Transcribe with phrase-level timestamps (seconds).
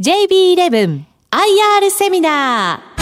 [0.00, 3.00] JB11 IR セミナー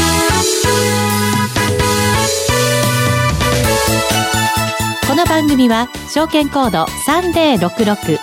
[5.06, 8.19] この番組は証券コード3066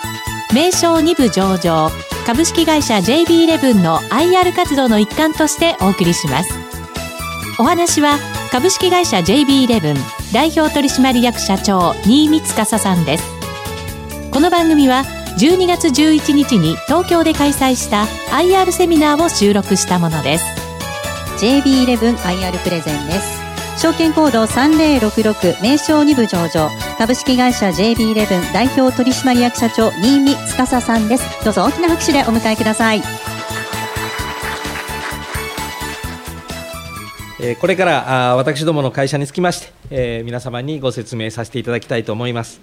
[0.54, 1.90] 名称2部上場
[2.26, 6.50] 株式会社 JB11 の IR 活動の一環としてお送りします。
[7.58, 8.18] お話は
[8.52, 13.24] 株式会社 JB11 代表取締役社長新見司さんです。
[14.30, 15.04] この番組は
[15.38, 20.44] 12月11日に東京で開催した IR セミナーを収録したものです。
[21.38, 23.36] JB11IR プレゼンです。
[23.78, 26.70] 証券コード3066名称2部上場。
[26.96, 31.44] 株式会社 JB11 代表取締役社長新見司さんです。
[31.44, 33.02] どうぞ大きな拍手でお迎えください。
[37.60, 42.62] これから私どもの会社につきまして、皆様にご説明させていただきたいと思います。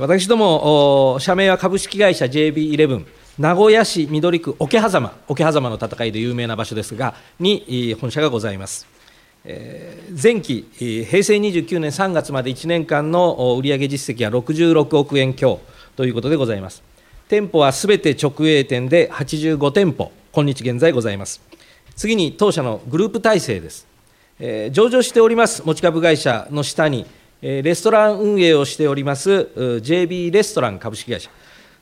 [0.00, 3.06] 私ども、社名は株式会社 JB11、
[3.38, 8.88] 名古屋市緑区桶狭間、桶狭間の戦いで有名な場所ですが、に本社がございます。
[10.20, 15.60] 前期、平成29年3月まで1年間の売上実績は66億円強
[15.94, 16.82] ということでございます。
[17.28, 21.40] 店舗はすべて直営店で85店舗、今日現在ございます。
[21.94, 23.86] 次に当社のグループ体制です。
[24.72, 27.06] 上場しております持ち株会社の下に、
[27.40, 31.30] レストラン運営をしております JB レストラン株式会社、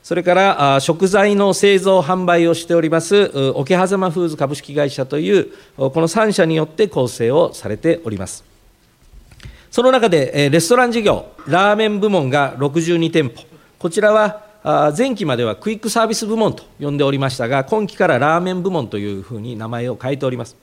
[0.03, 8.43] それから食材の製造・販売をしております桶狭間フーズ株式会社という、この3社によって構成をされております。
[9.71, 13.43] その中でレストラン事業、ラーメン部門が62店舗、
[13.79, 20.55] こちらは前期まではクイックサービス部門と呼んでおりましたが、今期からラーメン部門というふうに名前を変えております。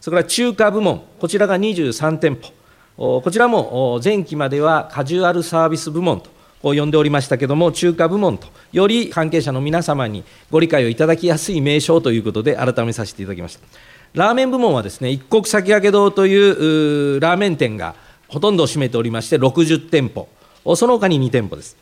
[0.00, 2.52] それから中華部門、こちらが23店舗、
[3.00, 6.28] こちらも前期まではカジュアルサービス部門と
[6.60, 13.66] 呼んでおりましたけども、中華部門と、より関係者の皆様にご理解をいただきやすい名称ということで、改めさせていただきました。
[14.12, 17.94] ラーメン部門はですね、一国先駆け堂というラーメン店が
[18.28, 20.28] ほとんどを占めておりまして、60店舗、
[20.76, 21.78] その他に2店舗です。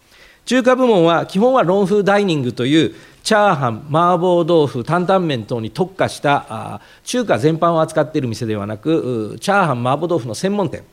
[0.46, 10.84] 中華部門は基本はロンフーダイニングというチャーハン、麻婆豆腐、担々麺等に特化した中華全般を扱っている店ではなく、チャーハン、麻婆豆腐の専門店。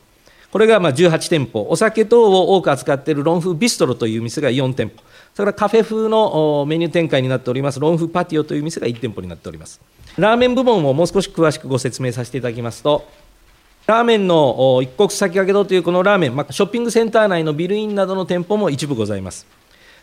[0.56, 5.02] これがまあ18店舗、お酒等を多く扱っているロンフビストロという店が4店舗、
[5.34, 9.82] それからカフェ風のメニュー展開になっております、ロンフパティオという店が1店舗になっております。
[10.16, 13.04] ラーメン部門をもう少し詳しくご説明させていただきますと、
[13.86, 19.46] ラーメンの一国先駆け堂というこのラーメン、ま、ショッピングセンター内のビルインなどの店舗も一部ございます。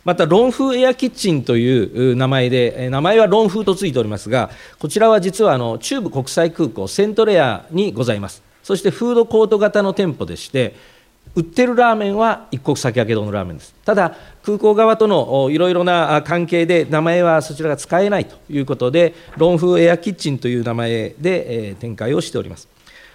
[0.05, 8.52] また、ロンフエアキッチンという名前で、名前はロンフとついておりますが、こちらは実はあの中部国際空港、セントレアにございます。
[8.63, 10.75] そしてフードコート型の店舗でして、
[11.35, 13.73] 売ってるラーメンは一国先駆け堂のラーメンです。
[13.85, 22.67] ただ、空港側とのいろいろな関係で、名前はそちらが使えないということで、ロンフーエアキッチンという名前で展開をしております。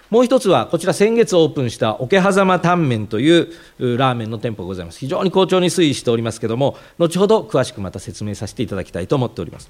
[0.09, 3.47] もう一つは、こちら先月オープンした桶狭間タンメンという
[3.79, 4.99] ラーメンの店舗ございます。
[4.99, 9.69] 非常に好調に推移しておりますけれども、後ほど詳しくまた説明させていただきたいと思っております。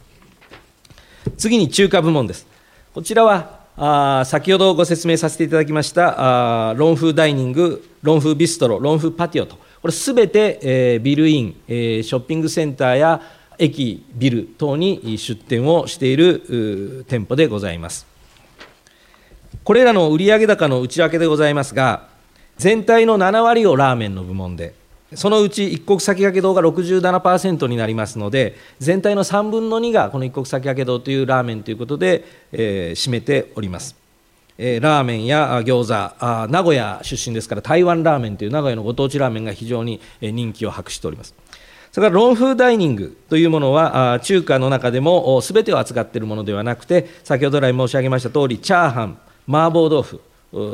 [1.38, 2.48] 次に中華部門です。
[2.94, 13.22] こちらはあ先ほどご説明させていただきましたあロンフーダイニング、ロンフービストロ、ロンフーパティオと、これすべて、えー、ビルイン、えー、ショッピングセンターや
[13.58, 18.06] 駅、ビル等に出店をしている店舗でございます。
[19.64, 22.10] これらの売上高の内訳でございますが、
[22.58, 24.74] 全体の7割をラーメンの部門で、
[25.16, 34.00] そのうち一国先駆け堂が67%になりますので、全体の3分の2がこの一国先駆け堂というラーメンということで、えー、占めております。
[34.62, 41.34] えー、ラーメンや餃子あ名古屋出身ですから台湾ラーメンという名古屋のご当地ラーメンが非常に人気を博しております
[41.94, 50.20] それからロンフーダイニングというものは中華の中でもすべてを扱っているものではなくて先ほど来申し上げました通りチャーハン麻婆豆腐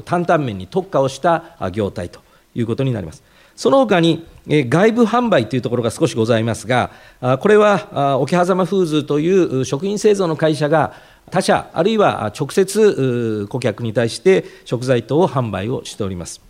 [0.04, 2.22] 担々麺に特化をした業態と
[2.56, 3.22] いうことになります
[3.56, 6.92] その他に外部販売というところが少しございますが、
[7.40, 10.94] これは桶狭間フーズという食品製造の会社が
[11.32, 16.42] 他社、あるいは直接顧客に対して食材等を販売をしております。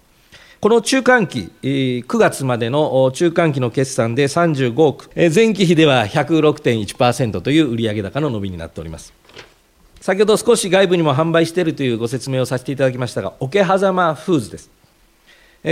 [0.60, 9.14] この中間期、9月までの中間期の決算で35億、前期比では106.1%という売上高の伸びになっております。
[10.02, 14.70] 先ほど少し外部にも販売しているというご説明をさせていただきましたが、桶狭間フーズです。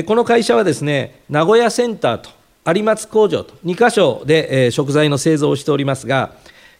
[0.01, 2.31] この会社はですね、名古屋センターと
[2.65, 6.31] 有松工場と2箇所で食材の製造をしておりますが、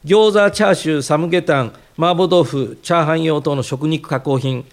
[0.03, 4.65] 餃子、チャーシュー、サムゲタン、麻婆豆腐、チャーハン用等の食肉加工品、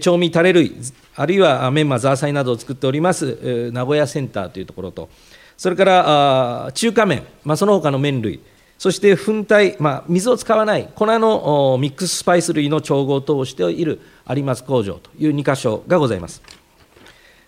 [0.00, 0.74] 調味タレ類、
[1.14, 5.10] あるいはメンマ、ザーサイなどを作っております名古屋センターというところと、
[5.58, 8.40] それから中華麺、ま、その他の麺類、
[8.78, 16.63] そして粉体、まあ、水を使わない粉のミックススパイス類の調合等をしている有松工場という2箇所がございます。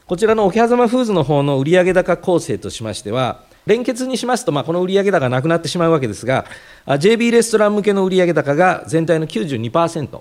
[0.06, 6.44] こちらの桶狭間フーズの方の売上高構成としましては、連結にしますと、まあ、この売上高がなくなってしまうわけですが、
[6.86, 10.20] JB レストラン向けの売上高が全体の92%、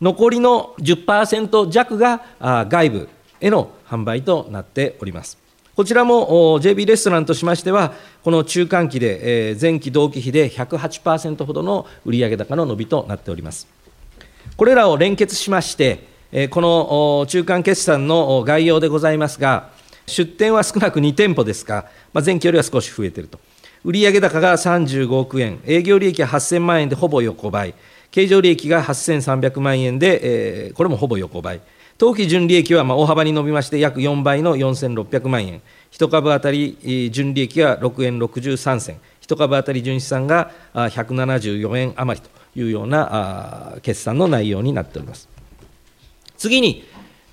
[0.00, 2.24] 残りの10%弱が
[2.68, 3.08] 外部
[3.40, 5.38] への販売となっております。
[5.76, 7.92] こちらも JB レストランとしましては、
[8.24, 13.68] この中間期で前期同期比で108%ほどの売上高の伸びとなっております。
[14.56, 16.12] これらを連結しまして、
[16.50, 19.70] この中間決算の概要でございますが、
[20.06, 23.38] 出店は少なく2店舗ですが、まあ、前期よりは少し増えていると。
[23.84, 27.74] 売上高が35億円、営業利益は8000万円でほぼ横ばい、
[28.10, 31.60] 経常利益が8300万円で、えー、これもほぼ横ばい。
[31.98, 45.33] 当期純利益はまあ大幅に伸びまして、約4倍の4600万円、1株当たり純利益が6円63銭、1株当たり純資産が174円余りというような決算の内容になっております。
[46.36, 46.84] 次に、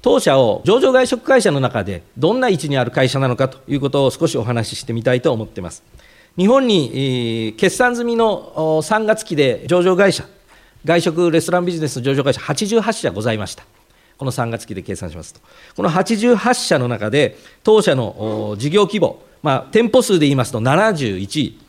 [0.01, 5.83] 当社を上場外食会社の中でどんな位置にある会社なのかということを少しお話ししてみたいと思っています。
[6.37, 10.25] 日本に決算済みの3月期で上場会社、
[10.85, 13.63] 外食レストランビジネスの上場会社88社ございました。
[14.17, 15.39] この3月期で計算しますと、
[15.75, 21.59] この88社の中で、当社の事業規模、まあ、店舗数で言いますと71位、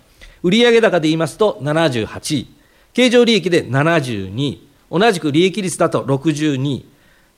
[0.43, 2.49] 売上高で言いますと78位、
[2.93, 6.87] 経常利益で72位、同じく利益率だと62位、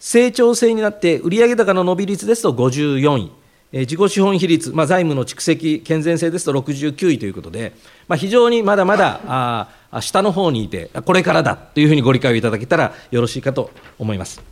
[0.05, 3.33] 成長性になって売上高の伸び率ですと54位、
[3.73, 7.73] 自己資本比率、まあ、財務の蓄積、健全性ですと69位ということで、
[8.06, 9.23] まあ、非常にまだまだ
[9.91, 14.43] あ下の方にいて、これからだというふうにご理解をいただけたらよろしいかと思います。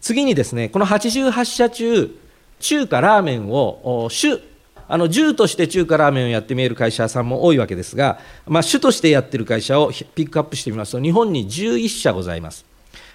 [0.00, 2.18] 次にですね、この88社中、
[2.58, 4.40] 中華ラーメンを主、
[4.88, 12.64] あの銃として中華ラーメンをやって見える会社さんも多いわけですが、まあ、主としてやってる会社をピックアップしてみますと、日本に11社ございます。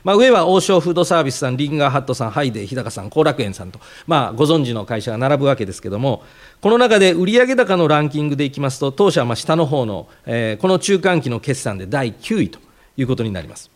[0.03, 6.23] まあ、上は王将フードサービスさん、リンガーハットさん、ハイデー、日高さん、後楽園さんと、まあ、ご存知の会社が並ぶわけですけれども、
[6.61, 12.59] この中で売上高のランキングでいきますと、当社はまあ下の方の、えー、この中間期の決算で第9位と
[12.97, 13.71] いうことになります。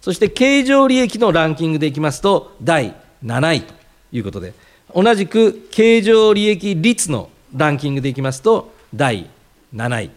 [0.00, 2.94] そして経常利益のランキングでいきますと、第
[3.24, 3.74] 7位と
[4.12, 4.54] いうことで、
[4.94, 9.28] 同じく経常利益率のランキングでいきますと、第
[9.74, 10.10] 7位。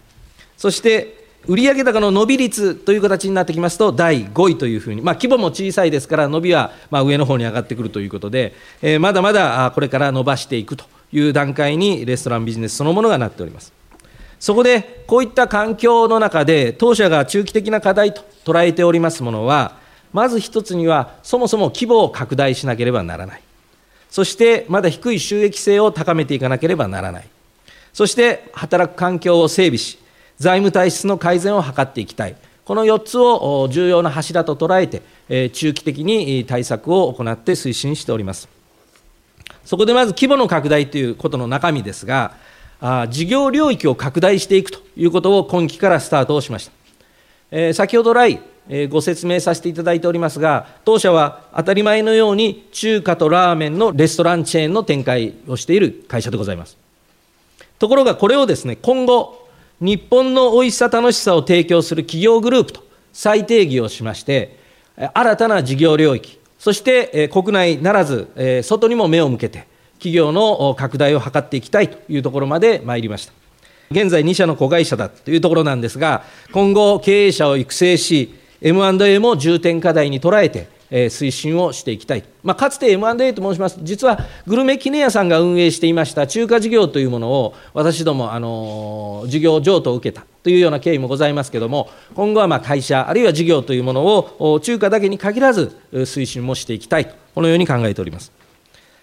[0.58, 13.74] そして売上高の伸び率という形になってきますと、第5位というふうに、まあ、規模も小さいですから、伸びはま上の方に上がってくるということで、えー、まだまだこれから伸ばしていくという段階に、レストランビジネスそのものがなっております。
[14.40, 19.78] そこで、こういった環境の中で、当社が中期的な課題と捉えておりますものは、
[20.14, 23.42] まず一つには、そもそも規模を拡大しなければならない。
[24.10, 27.28] そして、まだ低い収益性を高めていかなければならない。
[27.92, 29.98] そして、働く環境を整備し、
[30.44, 32.36] 財務体質の改善を図っていきたい。
[32.66, 38.50] この4つを重要な柱と捉えて、中期的に対策を行って推進しております。
[39.64, 42.34] そこでまず規模の拡大ということの中身ですが、
[43.10, 46.70] 事業領域を拡大していくということを今期からスタートをしまし
[47.50, 47.74] た。
[47.74, 48.42] 先ほど来、
[48.90, 56.78] ご説明させていただいておりますが、当社は当たり前のように中華とラーメンのレストランチェーンの展開をしている会社でございます。
[57.80, 59.43] ところがこれをですね、今後、
[59.84, 62.82] 日本の美味しさ楽しさを提供する企業グループと
[63.12, 64.58] 再定義をしまして、
[65.14, 73.34] 新たな事業領域、そして国内ならず、外にも目を向けて、企業の拡大を図っていきたいというところまで参りました。
[73.92, 76.24] 現在2社の子会社だというところなんですが、
[76.54, 98.32] 今後経営者を育成し、M&A も重点課題に捉えて、えー、推進をしていきたい、まあ、かつて M&A と申しますと、実はグルメ記念屋さんが運営していました中華事業というものを、私ども、あの事業譲渡を受けたというような経緯もございますけれども、今後はまあ会社、あるいは事業というものを中華だけに限らず、推進もしていきたいと、このように考えております。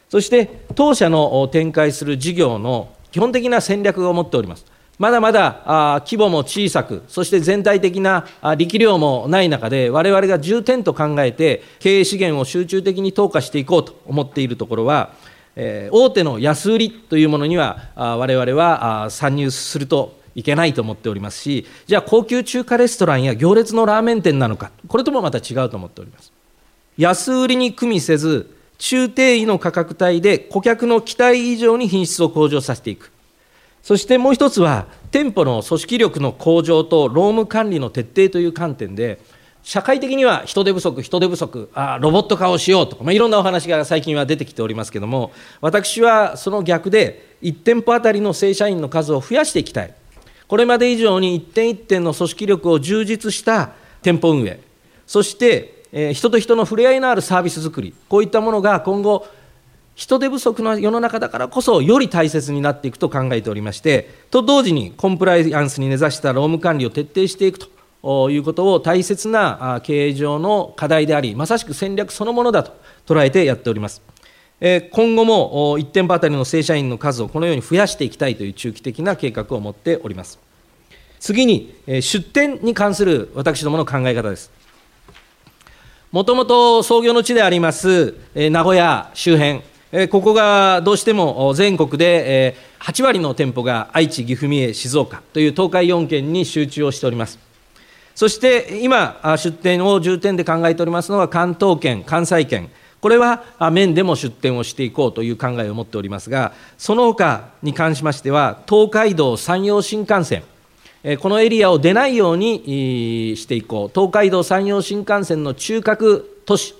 [0.08, 4.66] そして、当社の展開する事業の基本的な戦略を持っております。
[5.00, 8.26] まだまだ規模も小さく、そして全体的な
[8.58, 15.14] 力量もない中で、われわれが重点と考えて、経営資源を集中的に投下していこうと思っているところは、
[15.56, 26.30] え、大手の安売りというものには、われわれは参入するといけないと思っておりますし、じゃあ、高級中華レストランや行列のラーメン店なのか、これともまた違うと思っております。
[26.98, 33.10] 安売りに組みせず、中低位の価格帯で顧客の期待以上に品質を向上させていく。
[33.82, 39.20] そしてもう一つは、店舗の組織力の向上と労務管理の徹底という観点で、
[39.62, 49.94] 社会的には人手不足、人手不足、あロボット化をしようとか、まあ、いろんなお話が最近は出てきておりますけれども、私はその逆で、1店舗あたりの正社員の数を増やしていきたい、
[50.46, 53.72] これまで以上に一点一点の組織力を充実した
[54.02, 54.60] 店舗運営、
[55.06, 59.26] そして、えー、人と人の触れ合いのあるサービス作り、こういったものが今後、
[60.00, 67.58] 人手不足の世の中だからこそ、より大切になっていくと考えておりまして、と同時にコンプライアンスに根ざした労務管理を徹底していく
[68.02, 72.72] ということを大切な経営上の課題であり、まさしく戦略そのものだと
[73.06, 74.00] 捉えてやっております。
[74.58, 80.38] 今後も1店舗当たりの正社員の数をこのように増やしていきたいという中期的な計画を持っております。
[81.18, 84.50] 次に、出店に関する私どもの考え方です。
[86.10, 89.60] もともと創業の地であります、名古屋周辺、
[90.10, 97.40] ここがどうしても全国で8割の店舗が愛知、岐阜、三重、静岡という東海4県に集中をしております。
[98.14, 102.70] そして今、出店を重点で考えておりますのは関東圏、関西圏、
[103.00, 103.42] これは
[103.72, 110.44] 面でも出店をしていこうという考えを持っておりますが、その他に関しましては、東海道、山陽新幹線、
[111.18, 116.76] このエリアを出ないようにしていこう、東海道、山陽新幹線の中核都市、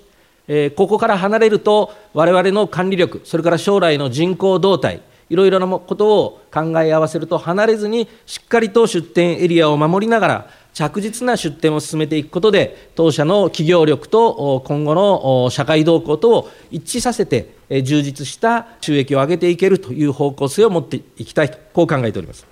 [0.47, 22.45] えここから離れると、われわれの管理力、それから将来の人口動態、いろいろなことを考え合わせると、離れずにしっかりと出店エリアを守りながら、着実な出店を進めていくことで、当社の企業力と今後の社会動向とを一致させて、充実した収益を上げていけるという方向性を持っていきたいと、こう考えております。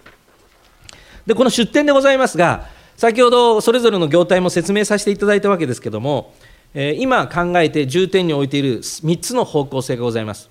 [1.25, 2.67] で、この出店でございますが、
[2.97, 6.33] 先ほどそれぞれの業態も説明させていただいたわけですけれども、
[6.73, 10.49] 今考えて重点に置いている3つの方向性がございます。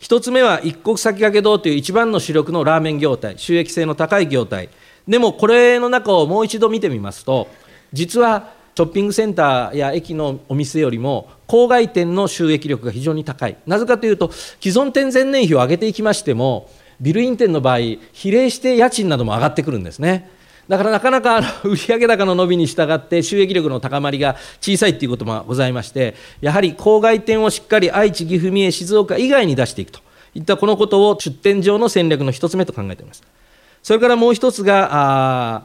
[0.00, 4.68] 1つ目は一国先駆け堂という一番の主力のラーメン業態、収益性の高い業態。
[5.06, 7.48] でもこれの中をもう一度見てみますと、
[7.92, 13.56] 実はショッピングセンターや駅のお店よりも郊外店の収益力が非常に高い。
[13.66, 16.70] なぜかというと、既存店前年比を上げていきましても、
[17.00, 17.78] ビルイン店の場合、
[18.12, 20.30] 比例して家賃なども上がってくるんですね。
[20.72, 30.00] だからなかなか 売上高の伸びに従って収益力の高まりが小さいということもございまして、やはり郊外店をしっかり愛知、岐阜、三重、静岡以外に出していくと。
[30.34, 33.22] いったこのことを出店上の戦略の一つ目と考えています。
[33.82, 35.64] それからもう一つが、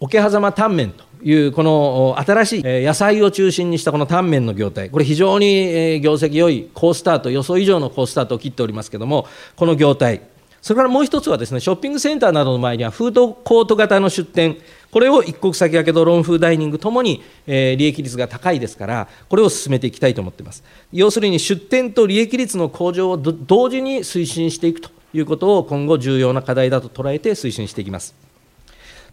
[0.00, 9.26] 桶狭間タンメンというこの新しい野菜を中心にしたこのタンメンの業態、これ非常に業績良い好スタート、予想以上の好スタートを切っておりますけれども、
[9.56, 10.20] この業態、
[10.66, 14.56] それからもう一つはですね、ショッピングセンターなどの前にはフードコート型の出店、
[14.90, 20.64] これを一国先駆けドローン風ダイニングともに、えー、利益率が高いですから、これを進めていきたいと思っています。
[20.92, 28.16] 要するに出店と利益率の向上を同時に推進していくということを今後重要な課題だと捉えて推進していきます。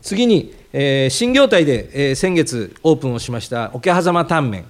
[0.02, 4.66] 次に、えー、新業態で、えー、先月オープンをしました桶狭間タンメン。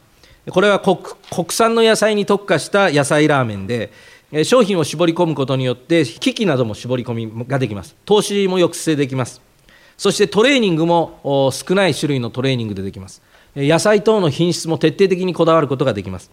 [0.51, 0.99] これは国
[1.51, 3.93] 産の野菜に特化した野菜ラーメンで、
[4.43, 7.95] 商品を絞り込むことによって、機器なども絞り込みができます。
[8.05, 9.41] 投資も抑制できます。
[9.95, 13.21] そしてトレーニングも少ない種類のトレーニングでできます。
[13.55, 16.31] 野菜等の品質も徹底的にこだわることができます。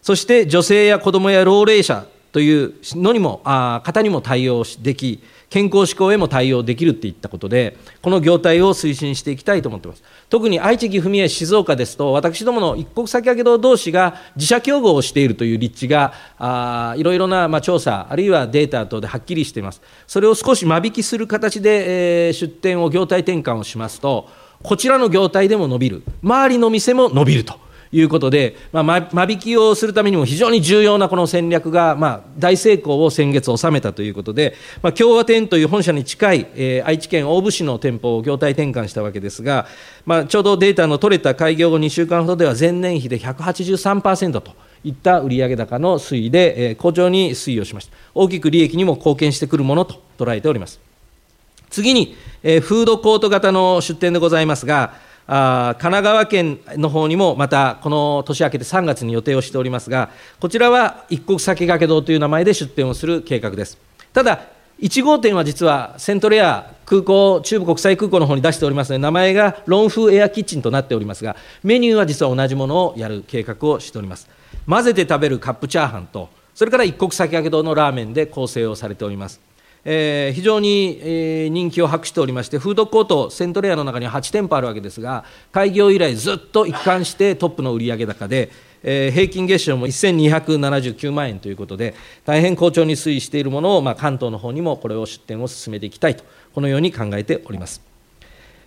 [0.00, 10.02] そして女性や子どもや老齢者というのにも、あ方にも対応でき、健康志向へも対応できるっていったことで、この業態を推進していきたいと思ってます。
[10.28, 19.80] 特に愛知、岐阜、三重、静岡ですと、私どもの一国先駆け堂同士が自社競合をしているという立地が、あいろいろな、まあ、調査、あるいはデータ等ではっきりしています。
[20.06, 24.28] それを少し間引きする形で、えー、出店を業態転換をしますと、
[24.62, 27.65] こちらの業態でも伸びる、周りの店も伸びると。
[27.98, 39.66] いうことで、まあ、間引きをするためにも非常に重要なこの戦略が、まあ、大成功を先月収めたということで、まあ、共和店という本社に近い、えー、愛知県大府市の店舗を業態転換したわけですが、
[40.04, 44.52] まあ、ちょうどデータの取れた開業後2週間ほどでは前年比で183%と。
[44.84, 47.96] いった売上高の推移で、えー、好調に推移をしました。
[48.14, 50.78] 大きく利益にも貢献してくるものと捉えております。
[51.70, 54.94] 次に、えー、フードコート型の出店でございますが、
[55.28, 63.78] あ神奈川県の方にもまたこの年明けて3月に予定をしておりますが、こちらは一国先駆け堂という名前で出店をする計画です。
[64.12, 64.40] ただ、
[64.80, 74.28] 1号店は実はセントレア空港、中部国際空港の方に出しておりますので、名前がロン風エアキッチンとなっておりますが、メニューは実は同じものをやる計画をしております。
[74.68, 79.45] 混ぜて食べるカップチャーハンと、それから一国先駆け堂のラーメンで構成をされております。
[79.88, 88.50] えー、非常に、えー、人気を博しておりまして、フードコート、セントレアの中には8店舗あるわけですが、開業以来、ずっと一貫してトップの売上高で、
[88.82, 97.80] えー、平均月賞も1279万円ということで、大変好調に推移しているものを、まあ、関東の方にもこれを出店を進めていきたいと、このように考えております。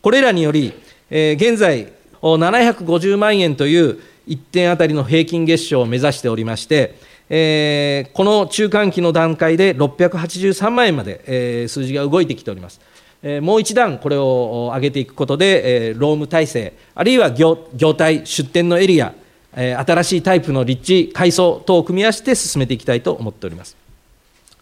[0.02, 0.72] これらにより、
[1.10, 4.00] えー、現在、750万円という
[4.30, 6.96] 1点当たりの平均月賞を目指しておりまして、
[7.30, 12.82] えー、この中間期の段階で683万円まで、えー、数字が動いてきております。
[13.22, 19.14] えー、もう一段これを上げていくことで、えー、労務体制、あるいは業業態、出店のエリア、
[19.56, 23.76] えー、新しいタイプの立地、改装等を組み合わせて進めていきたいと思っております。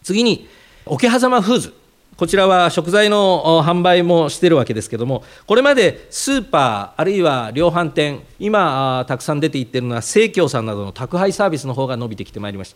[0.02, 0.48] 次に、
[0.86, 1.74] 桶狭間フーズ。
[2.18, 12.74] こちらは食材の販売もしているわけですけれども、これまでスーパー、あるいは量販店、今、たくさん出ていっているのは、生協さんなどの宅配サービスの方が伸びてきてまいりまし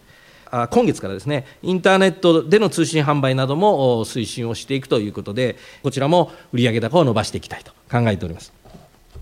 [0.48, 0.68] た。
[0.68, 8.52] 今月からですね、インターネットでの通信販売なども推進をしていくということで、こちらも売上高を伸ばしていきたいと考えております。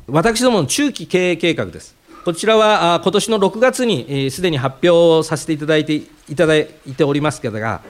[0.06, 1.96] 私どもの中期経営計画です。
[2.26, 6.04] こちらは今年の6月にすでに発表させていただいてい
[6.36, 7.80] ただいておりますけれどが、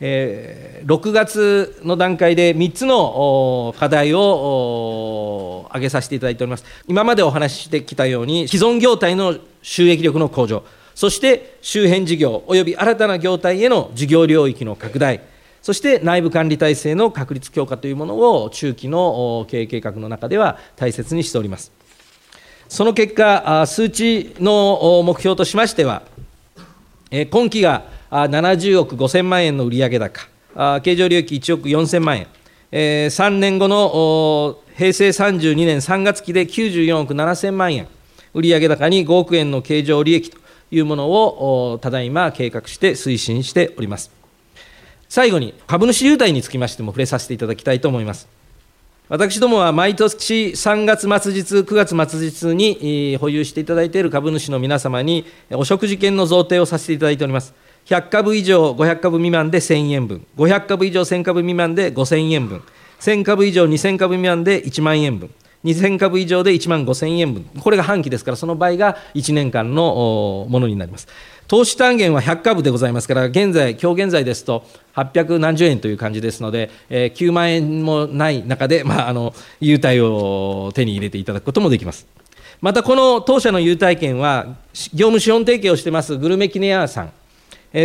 [0.00, 6.64] えー、6月の段階で3つの課題を挙げさせていただいております。
[6.86, 10.64] 今までお話ししてきたように、既存業態の収益力の向上、
[10.94, 15.20] そして周辺事業および新たな業態への事業領域の拡大、
[15.62, 21.72] そして内部管理体制の確立強化というものを中期の経営計画の中では大切にしております。
[22.68, 26.02] その結果、数値の目標としましては、
[27.30, 32.26] 今期が70億5000万円の売上高、経常利益1億4000万円、
[32.72, 37.88] えー、3年後の平成32年3月期で94億7000万円、
[38.34, 40.38] 売上高に5億円の経常利益と
[40.70, 44.10] いうものをただいま計画して推進しております。
[45.08, 48.28] 最後に株主優待につきましても触れさせていただきたいと思います。
[49.08, 57.54] 私どもは毎年3月末日、9月末日に保有していただいている株主の皆様にお食事券の贈呈をさせていただいております。
[57.88, 62.62] 100株以上500株未満で1000円分、500株以上1000株未満で5000円分、
[63.00, 65.30] 1000株以上2000株未満で1万円分、
[65.64, 71.08] 2000株以上で1万5000円分、これが半期ですから、その倍が1年間のものになります。
[71.46, 82.06] 投資単元は100株でございますから、現在、今日現在ですと、800何十円という感じですので、えー、9万円もない中で、まあ、あの優待を手に入れていただくこともできます。
[82.60, 84.56] また、この当社の優待券は、
[84.92, 87.12] 業務資本提携をしてますグルメキネアさん、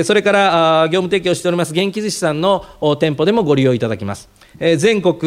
[0.06, 2.65] それから業務提供しております元気寿司さんの
[3.00, 4.30] 店舗でもご利用いただきます。
[4.78, 5.17] 全国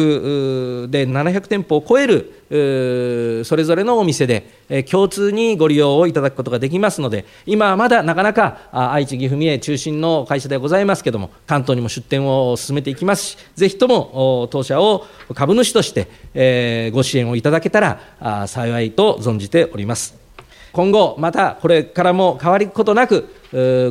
[0.89, 20.26] で700店舗を超えるそれぞれのお店で共通にご利用をいただくことができますので、今はまだなかなか愛知、岐阜、三重中心の会社でございますけれども、関東にも出店を進めていきますし、ぜひとも当社を株主としてご支援をいただけたら幸いと存じております。
[20.73, 23.33] 今後、またこれからも変わることなく、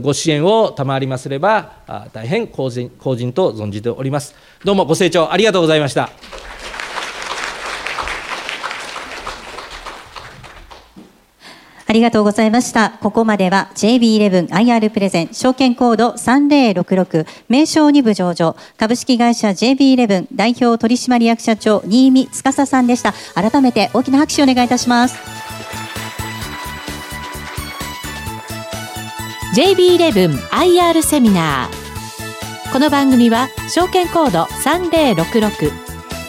[0.03, 4.35] ご支援を賜りますれば、大変公人公人と存じております。
[4.65, 6.11] どうもご清聴ありがとうございました。
[11.89, 12.99] ありがとうございました。
[13.01, 23.15] ここまでは JB11IR プレゼン証券コード3066名称2部上場株式会社 JB11 代表取締役社長新見司さんでした。
[23.35, 25.36] 改めて大きな拍手をお願いいたします。
[29.57, 35.73] JB11IR セミナーこの番組は証券コード3066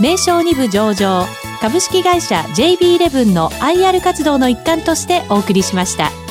[0.02, 1.26] 名称2部上場
[1.60, 6.27] 株式会社 JB11 の IR 活動の一環としてお送りしました。